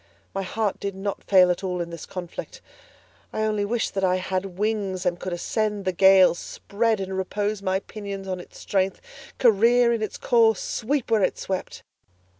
[0.33, 2.59] My heart did not fail at all in this conflict;
[3.31, 7.61] I only wished that I had wings and could ascend the gale, spread and repose
[7.61, 8.99] my pinions on its strength,
[9.37, 11.83] career in its course, sweep where it swept.